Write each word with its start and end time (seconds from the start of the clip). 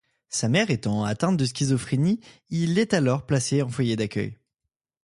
Sa 0.29 0.49
mère 0.49 0.71
étant 0.71 1.03
atteinte 1.03 1.37
de 1.37 1.45
schizophrénie, 1.45 2.21
il 2.49 2.79
est 2.79 2.95
alors 2.95 3.27
placé 3.27 3.61
en 3.61 3.69
foyer 3.69 3.95
d'accueil. 3.95 4.39